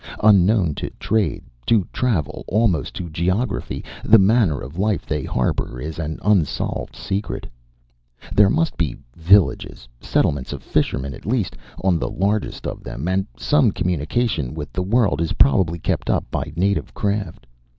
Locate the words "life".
4.79-5.05